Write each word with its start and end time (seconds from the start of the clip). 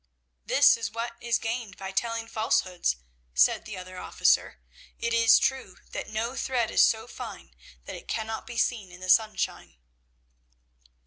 "'That 0.47 0.77
is 0.77 0.89
what 0.91 1.15
is 1.21 1.37
gained 1.37 1.77
by 1.77 1.91
telling 1.91 2.27
falsehoods,' 2.27 2.95
said 3.35 3.65
the 3.65 3.77
other 3.77 3.99
officer. 3.99 4.59
'It 4.97 5.13
is 5.13 5.37
true 5.37 5.77
that 5.91 6.09
no 6.09 6.33
thread 6.35 6.71
is 6.71 6.81
so 6.81 7.05
fine 7.05 7.53
that 7.85 7.95
it 7.95 8.07
cannot 8.07 8.47
be 8.47 8.57
seen 8.57 8.91
in 8.91 8.99
the 8.99 9.09
sunshine.' 9.09 9.77